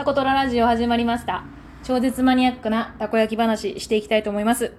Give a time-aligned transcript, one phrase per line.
[0.00, 1.44] タコトララジオ始まりました。
[1.84, 4.72] 超絶マニアックなたこ焼き話していきたいと思います。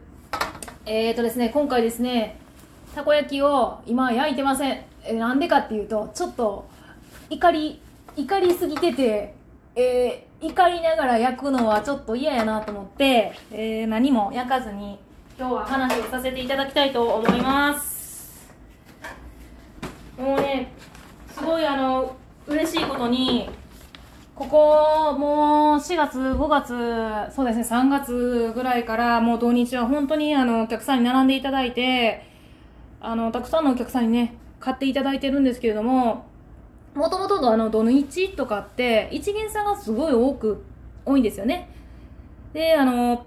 [0.88, 2.40] えーとですね、今回ですね、
[2.96, 4.84] たこ焼きを今焼いてません。
[5.04, 6.68] えーなんでかっていうと、ちょっと
[7.30, 7.80] 怒り、
[8.16, 9.36] 怒りすぎてて、
[9.76, 14.98] えー怒りながら焼くのはちょっと嫌やなと思って、えー何も焼かずに
[15.38, 18.52] 今日は話をさせていただきたいと思います。
[20.18, 20.72] もうね、
[21.30, 22.16] すごいあの、
[22.48, 23.48] 嬉しいことに、
[24.36, 32.24] ここ、もう4月、5月、そうですね、3月ぐらいから、もう土日は本当にあの、お客さんに並んでいただいて、
[33.02, 36.26] あの、たくさんのお客さんにね、買っていただいてるんですけれども、
[36.96, 40.64] もともとのあの、土日とかって、一元さんがすごい多く、
[41.06, 41.70] 多いんですよね。
[42.54, 43.26] で、あの、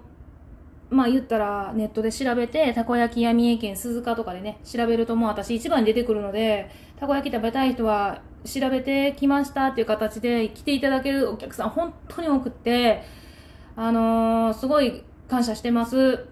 [0.89, 6.69] まあ言ったらネットで調べて、たこ焼きや三重県鈴鹿とかでね、調べるともう私一番に出てくるので、
[6.99, 13.03] たこ焼き食べたい人は調べてきましたっていう形で来ていただけるお客さん本当に多くって、
[13.75, 16.25] あのーすごい感謝してます。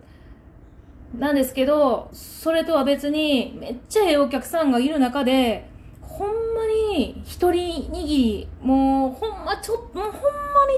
[1.18, 5.70] なんですけど、それとは別にめっちゃええお客さんがいる中で、
[6.02, 6.34] ほんま
[6.96, 10.20] に一人握り、もうほんまちょっと、もうほんま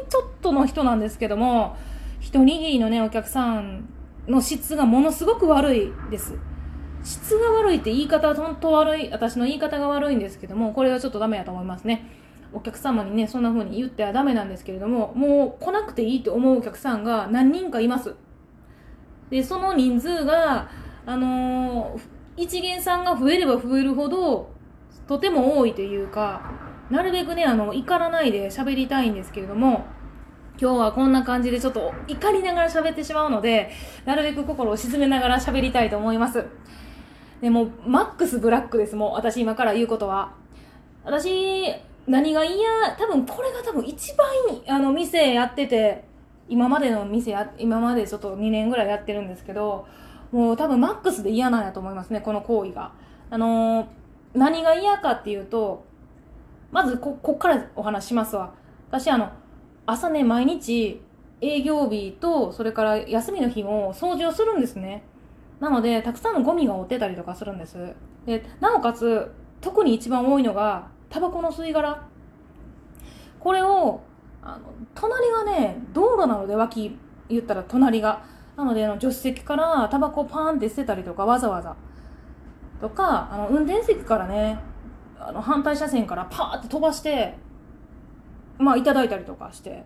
[0.02, 1.78] にちょっとの人なんですけども、
[2.20, 3.88] 一握りのね、お客さん
[4.28, 6.38] の質がものすごく悪いです。
[7.06, 12.10] 質が悪いって言い方は本当悪い、私の言い方が悪いんですけども、これはちょっとダメやと思いますね。
[12.52, 18.16] お客様にね、そんな風に言ってはダメなんですけれども、もう来なくていいと思うお客さんが何人かいます。
[19.30, 20.70] で、その人数が、
[21.06, 24.50] あのー一元さんが増えれば増えるほど、
[25.08, 26.52] とても多いというか、
[26.90, 29.86] なるべくね、あの、怒らないで喋りたいんですけれども、
[30.60, 33.70] 今日はこんな感じでちょっと怒りながら喋ってしまうので、
[34.06, 36.46] なるべく心を沈めながら喋りたいと思います。
[37.42, 39.14] でも、マックスブラックです、もう。
[39.14, 40.34] 私今から言うことは。
[41.04, 41.66] 私、
[42.08, 42.58] 何が嫌、
[42.98, 44.28] 多分これが多分一番、
[44.68, 46.04] あの、店やってて、
[46.48, 49.88] 今までの店や、今までちょっと2年ぐらいやってるんですけど、
[50.32, 52.92] もう多分マックスで嫌なんやと思いますね、この行為が。
[53.30, 53.86] あのー
[54.36, 55.86] 何が嫌かっていうと、
[56.72, 58.54] まずこ、こっからお話しますわ。
[58.90, 59.32] 私あの、
[59.86, 61.02] 朝ね、毎日、
[61.42, 65.04] 営業日と、それから休みの日も掃除をするんですね。
[65.60, 67.94] なので、たくさんのゴミが落ってたりとかするんです。
[68.26, 72.08] で、なおかつ、特に一番多いのが、タバコの吸い殻。
[73.40, 74.02] これを、
[74.42, 76.98] あの、隣がね、道路なので脇、
[77.30, 78.24] 言ったら隣が。
[78.58, 81.76] なので、あの、助手席からタバコをパーンって捨てたりとか、わざわざ。
[82.82, 84.60] とか、あの、運転席からね、
[85.20, 87.36] あの、反対車線からパーって飛ばして、
[88.58, 89.84] まあ、いただいたりとかして、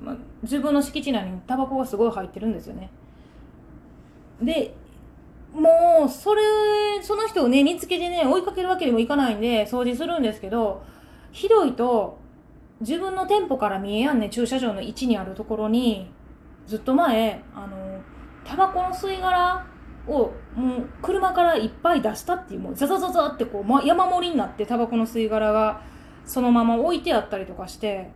[0.00, 2.90] まあ、自分の敷地内にタバコがすごい入ってるんですよね。
[4.42, 4.74] で、
[5.52, 6.42] もう、それ、
[7.02, 10.82] その人をね、見つけてね、追いかけるわけにもいかないんで、掃除するんですけど、
[11.32, 12.18] ひどいと、
[12.80, 16.10] 自分の店舗から見えやんね、駐車場の位置にあるところに、
[16.66, 18.00] ずっと前、あの、
[18.44, 19.66] タバコの吸い殻
[20.08, 25.82] を、もう、車からいっぱい出したっていう、もう、ザザザザってこう、ま、山盛りになって、タバコの吸い殻が、
[26.24, 28.10] そのまま置いてあったりとかして、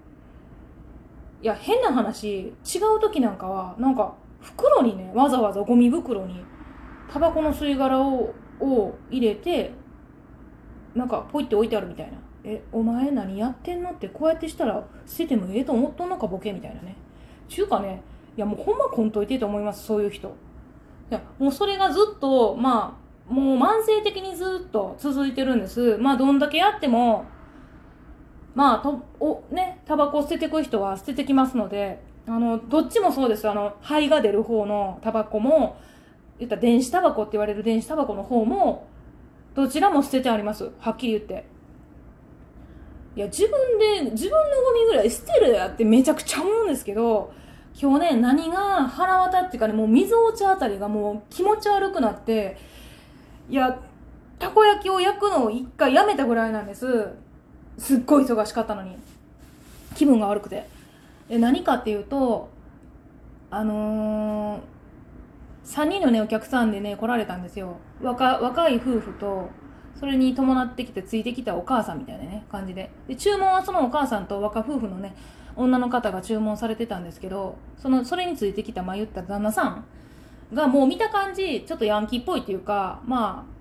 [1.43, 2.53] いや、変な話、違
[2.97, 6.44] う時なんかは、なんか、袋にね、わざわざゴミ袋に、
[7.10, 9.72] タバコの吸い殻を、を入れて、
[10.94, 12.19] なんか、ポイって置いてあるみたいな。
[12.44, 16.94] え、お前何やってんのって、こうやってしたら捨ててもええと思っとんのか、ボケみたいなね。
[17.49, 18.03] ちゅうかね、
[18.37, 20.28] いや、もうほんまこんといてと思います、そういう人。
[20.28, 22.99] いや、もうそれがずっと、ま
[23.31, 25.97] あ、もう慢性的にずっと続いてるんです。
[25.99, 27.25] まあ、どんだけやっても、
[28.54, 33.49] まあ、と、お、ね、タバコを捨ててく人は捨ててきますので、あの、どっちもそうです。
[33.49, 35.77] あの、灰が出る方のタバコも、
[36.39, 38.87] 言った電子タバコって言われる電子タバコの方も、
[39.55, 40.71] どちらも捨ててあります。
[40.79, 41.45] はっきり言って。
[43.17, 47.33] いや、自分で、自分のゴミぐらい捨てるやってめちゃくちゃ思うんですけど、
[47.81, 52.57] 今日ね、何が腹渡っていうかね、もう水落ちあたりがもう気持ち悪くなって、
[53.49, 53.79] いや、
[54.39, 57.09] たこ焼きを焼くのを一回やめたぐらいなんです。
[57.79, 58.97] すっごい忙しかったのに。
[59.95, 60.67] 気分が悪くて。
[61.28, 62.48] で何かっていうと、
[63.50, 64.60] あのー、
[65.65, 67.78] 3人のね、お客さんでね、来られたんですよ。
[68.03, 69.48] 若若い夫婦と、
[69.98, 72.91] それに伴ってきてついてきたお母さんみたいなね、感じで。
[73.09, 75.15] で、注文はそのお母さんと若夫婦のね、
[75.56, 79.84] 女の方が注文されてたんですけど、その、それについてきた、まあ言った旦那さん
[80.53, 83.54] がもう見た感じ、ちょっとヤンキーっぽいっていうか、まあ、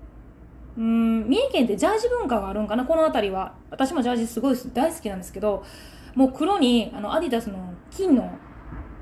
[0.76, 3.54] うん、三重県ってジャージ文化があるんかな、この辺りは。
[3.70, 5.64] 私もジャージすごい大好きなんですけど、
[6.14, 8.30] もう黒に、あの、アディダスの金の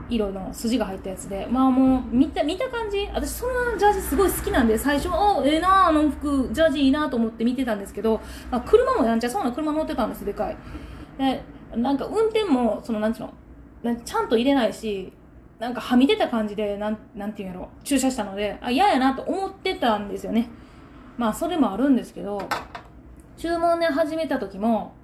[0.08, 8.20] 色の筋が入ったやつで、まあもう、見た、見た感じ、私そのジャージすごい好きなんで、最初、おええなあ、あの服、ジャージいいなと思って見てたんですけど、
[8.50, 10.56] まあ、車もやんちゃそうな車乗ってたんです、でかい。
[11.18, 11.42] で、
[11.76, 13.26] なんか運転もそのなんちゅう
[13.86, 15.12] のちゃんと入れないし
[15.58, 20.50] なんかはみ出た感じでなんなんていうんやろ駐車したのであ嫌やなと思ってたんですよね
[21.16, 22.40] まあそれもあるんですけど
[23.36, 24.94] 注文ね始めた時も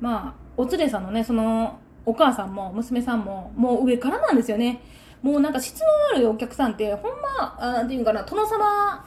[0.00, 4.80] まあお連れさんのねそのお母さんも娘さんももう上からなんですよね。
[5.22, 9.06] もうなんか質の悪いお客さんってほんまあなんていうんかな殿様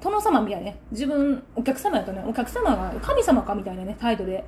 [0.00, 0.80] 殿様みたいなね。
[0.90, 4.44] 自分お客様やとねお客様が神様かみたいなね態度で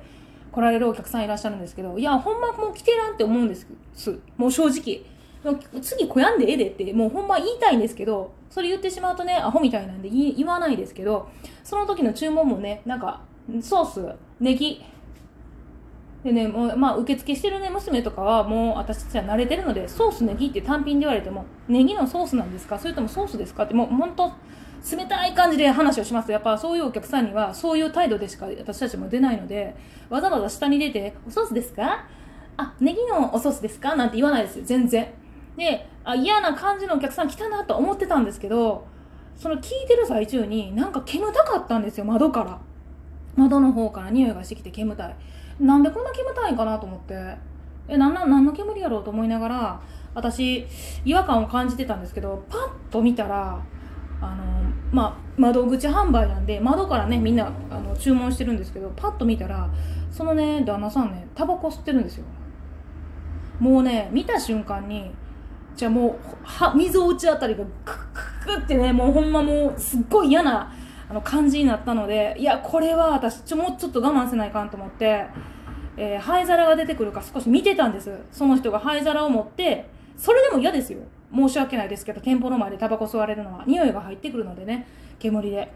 [0.51, 3.67] 来られるお客さんいらっしゃるんですけどいやほんまもう来てらんって思うんです。
[4.37, 5.03] もう正直。
[5.81, 11.29] 次こやんでええでってもうほんま言いたいんですけどそれ言ってしまうとねアホみたいなんで言わないですけど
[11.63, 13.21] その時の注文もねなんか
[13.59, 14.85] ソースネギ
[16.23, 22.77] でね、もう、まあ、受付してるね、娘とかは、もう、私たちは慣れてるので、ソースネギって単品で言われても、ネギのソースなんですか？
[22.77, 23.63] それともソースですか？
[23.63, 24.31] って、もう、本当
[24.97, 29.75] 冷たい感じで話をします、やっぱそういうお客さんには、そういう態度でしか私たちも出ないので、
[30.09, 32.05] わざわざ下に出て、おソースですか？
[32.57, 33.95] あ、ネギのおソースですか？
[33.95, 35.07] なんて言わないですよ、全然。
[35.57, 38.85] で、あ、嫌な感じのお客さん来たなと思ってたんですけど、
[39.35, 42.59] その聞いてる最中に、なんか煙たかったんですよ、窓から。
[43.35, 45.15] 窓の方から匂いがしてきて煙たい。
[45.61, 47.51] なんでこんな煙たいんかなと思って。
[47.87, 49.81] えなんな何の煙やろうと思いながら
[50.13, 50.65] 私
[51.03, 53.61] 違和感を感じてたんですけどパッと見たら
[54.21, 54.43] あの
[54.91, 59.69] まあ窓口販売なんで窓からねみんなあの注文してるんですけどパッと見たら
[60.09, 62.25] そのね旦那さんねタバコ吸ってるんですよ。
[63.59, 65.11] もうね見た瞬間に
[65.75, 70.73] じゃあもうは溝落ちあたりがクックッってねもうほんまもうすっごい嫌な
[71.11, 75.25] あの感じになったのでいやこれは私ちょもうちょっと我慢せないかんと思って、
[75.97, 78.17] えー、灰皿が出てくるか少し見てたんです。
[78.31, 80.99] その人が灰皿を持ってそれでも嫌ですよ。
[81.35, 84.87] 申し訳ないですけど店舗の前でタバコ吸われるのは匂いが入ってくるのでね
[85.19, 85.73] 煙で。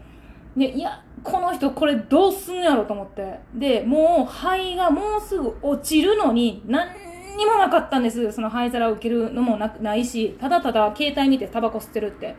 [0.56, 3.40] でいやこの人これどうすんやろと思って。
[3.54, 6.88] でもう灰がもうすぐ落ちるのに何
[7.36, 8.32] にもなかったんです。
[8.32, 12.34] その灰皿を受けるのもなないしただただ携帯見てタバコ吸ってるって。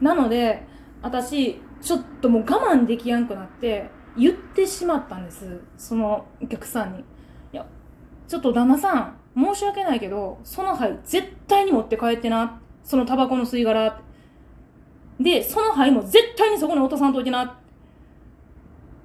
[0.00, 0.64] なので
[1.02, 3.88] 私ちょっともう我慢できやんくなって
[4.18, 6.98] 言ってしまったんですそのお客さんに。
[6.98, 7.02] い
[7.52, 7.64] や
[8.26, 14.02] ちょっと旦那さん申し訳ないけどその灰絶対に持って帰ってなそのタバコの吸い殻。
[15.20, 17.44] でその灰も絶対にそこに落とさんといてな。
[17.44, 17.54] っ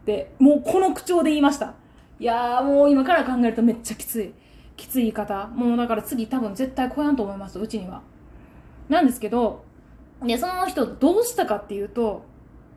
[0.04, 1.76] てもうこの口調で言いました。
[2.20, 4.34] いやーもう今から考えるとめっちゃきつい。
[4.76, 5.46] きつい言い方。
[5.50, 8.02] もうだから次多分絶対来やんと思いますうちには。
[8.90, 9.64] なんですけど
[10.24, 12.31] でその人どうしたかっていうと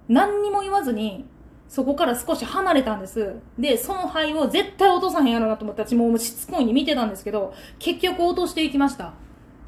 [0.08, 1.24] 何にも言わずに、
[1.68, 3.34] そこから少し離れたんです。
[3.58, 9.14] で、その灰を絶対落とさへんやろなと思って、私もうしつこいに見てたんですけど、結局落としていきました。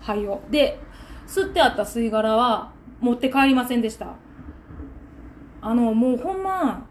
[0.00, 0.40] 灰を。
[0.50, 0.78] で、
[1.26, 4.14] 吸ってあった吸い殻は持って帰りませんでした。
[5.60, 6.86] あの、もうほんま、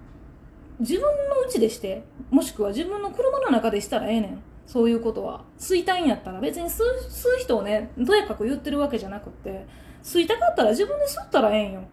[0.79, 1.09] 自分の
[1.47, 4.41] 家でして、もしくは自分の車の中でしたらええねん。
[4.65, 5.45] そういうことは。
[5.57, 9.65] 吸いたいんやったら、別に吸う吸う人をね、とやかく言ってるわけじゃなくって、
[10.03, 11.83] 吸いたかったら自分で吸ったらええんよ。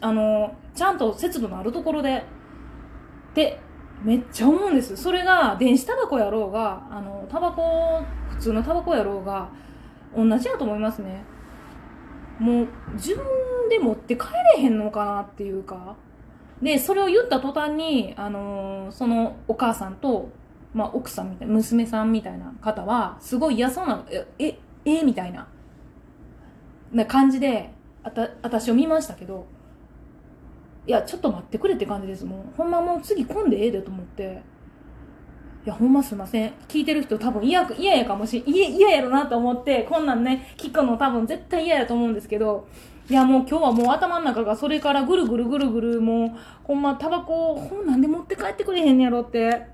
[0.00, 3.58] あのちゃんと節度のあるところでって
[4.02, 4.96] めっちゃ思うんです。
[4.96, 9.50] それが電子タバコやろうがあのタバコ普通のタバコやろうが
[10.16, 11.22] 同じやと思いますね。
[12.38, 13.24] もう自分
[13.68, 15.96] で持って帰れへんのかなっていうか。
[16.62, 20.28] でそれを言った途端に、あのー、そのお母さんと、
[20.74, 25.48] まあ、奥さんみたいな娘さんみたいな方はすごい嫌そうなえええみたいな
[26.92, 29.46] な感じであた私を見ましたけど。
[30.86, 32.24] いやちょっと待ってくれって感じです。
[32.24, 34.42] もんほんまもう次来んでええでと思って。
[35.66, 36.52] いやほんますいません。
[36.68, 42.66] 聞いてる人多分嫌嫌やかもしれ嫌嫌やろなと思ってこんなんね聞くの多分絶対嫌やと思うんですけど。
[43.08, 46.30] いやもう今日はもう頭の中がそれからぐるぐるぐるぐるもう
[46.62, 49.66] ほんまタバコほんなんで持って帰ってくれへんねやろって。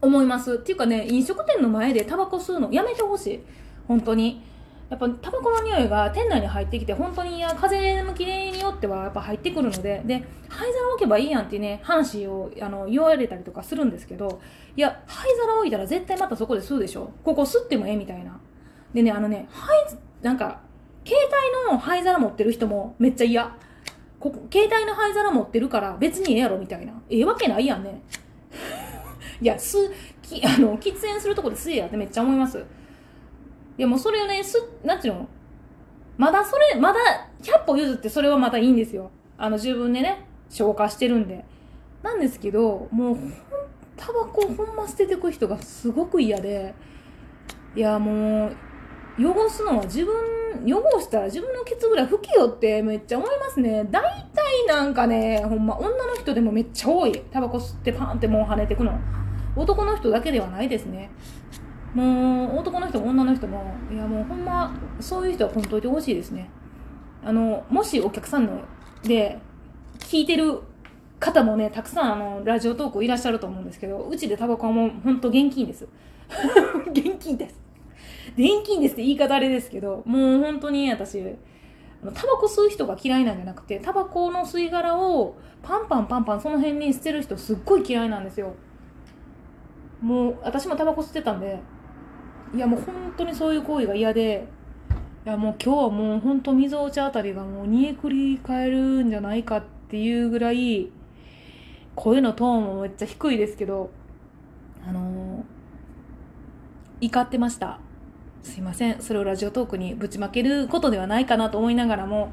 [0.00, 0.54] 思います。
[0.54, 3.40] っていうかね飲食店の前でタバコ吸うのやめてほしい。
[3.88, 4.42] 本当に。
[4.90, 14.40] やっぱタバコの匂いが店内に入ってきて本当にいや風向きによってはやっぱ入ってくるのでで灰皿置けばいいやんってね話をあの言われたりとかするんですけど
[14.76, 17.12] いや灰皿置いたら絶対またそこで吸うでしょ。
[17.22, 18.40] ここ吸ってもええみたいな。
[18.94, 19.76] でねあのね灰
[20.22, 20.60] なんか
[21.04, 21.18] 携
[21.66, 23.54] 帯の灰皿持ってる人もめっちゃ嫌。
[24.18, 26.94] ここ携帯の灰皿持ってるから別にええやろみたいな。
[27.10, 28.00] ええわけないやんね。
[29.42, 29.76] いや吸
[30.22, 32.64] きあの喫煙するとこで吸えやってめっちゃ思います。
[33.78, 35.28] いやもうそれをね、す、なんていうの？
[36.16, 36.98] まだそれ、まだ
[37.40, 39.10] 100歩譲ってそれはまたいいんですよ。
[39.38, 41.44] あの自分でね、消化してるんで。
[42.02, 43.32] なんですけど、もうほん、
[43.96, 46.74] タバコほんま捨ててく人がすごく嫌で、
[47.76, 48.56] いやもう、
[49.20, 50.14] 汚すのは自分、
[50.64, 53.86] 汚したら自分のケツぐらい拭きよってめっちゃ思いますね。
[53.90, 54.02] 大
[54.34, 57.12] 体なんかね、ほんま女の人でもめっちゃ多い。
[57.30, 58.98] タバコ吸ってパーンってもう跳ねてくの。
[59.56, 61.10] 男の人だけではないですね
[61.94, 66.50] もう男の人も女の人もいやもうほんまそういう人は本当にほしいですね。
[67.24, 68.60] あのもしお客さんの
[69.02, 69.38] で
[69.98, 70.60] 聞いてる
[71.18, 75.86] 方もねたくさんあのラジオトークいらっしゃると思うんですけどうちでタバコはもう本当現金です。
[76.92, 77.60] 現金です。
[78.34, 81.22] 現金ですって言い方あれですけどもう本当に私
[82.14, 88.54] タバコ吸う人が嫌いなんじゃなくてタバコの吸い殻をパンパンパンパンその辺に捨てる人すっごい嫌いなんですよ。
[90.00, 91.58] もう私もタバコ吸ってたんで
[92.54, 94.46] いやもう本当にそういう行為が嫌で
[95.26, 100.90] いやもう今日はもう本当みぞお茶あたりがもう煮えくり返るんじゃないかっていうぐらい
[101.94, 103.90] 声のトーンもめっちゃ低いですけど
[104.86, 107.80] あのー、怒ってました。
[108.42, 109.02] すいません。
[109.02, 112.32] それをラジオトークにぶちまけることではないかなと思いながらも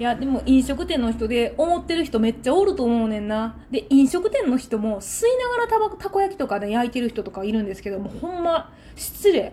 [0.00, 3.58] いやでも飲食店の人で思ってる人めっちゃおると思うねんな。
[3.70, 9.52] で飲食店の人も吸いながらたばたこ焼きとかで焼いてる人とかいるんですけどもほんま失礼。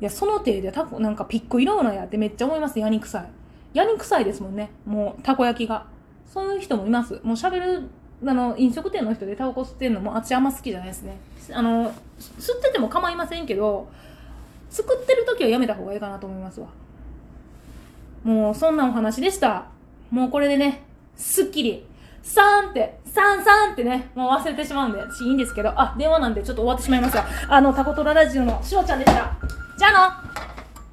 [0.00, 2.04] いやその手でたこなんかピッコ色なや。
[2.04, 3.26] ってめっちゃ思いますヤニ臭い。
[3.74, 4.70] ヤニ臭いですもんね。
[4.86, 5.86] もうたこ焼きが。
[6.32, 7.14] そういう人もいます。
[7.24, 7.82] もう喋る
[8.24, 11.18] あの飲食店の人でタバコ吸ってんのもあっちあんま好きじゃないですね。
[11.50, 11.90] あの
[12.20, 13.88] 吸ってても構いませんけど
[14.70, 16.68] 作ってる時はやめた方がいいかなと思いますわ。
[18.26, 19.66] もうそんなお話でした。
[20.10, 20.82] もうこれでね、
[21.14, 21.86] すっきり。
[22.24, 27.24] サーンって、サンサンってね、もう忘れてしまうんで、いいんですけど、あ、電話なんでちょっと終わってしまいました。
[27.48, 29.32] あの、タコトララジオのしおちゃんでした。
[29.78, 30.55] じゃあの